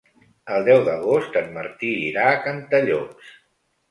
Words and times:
El 0.53 0.63
deu 0.67 0.79
d'agost 0.87 1.35
en 1.41 1.51
Martí 1.57 1.91
irà 2.07 2.25
a 2.29 2.39
Cantallops. 2.47 3.31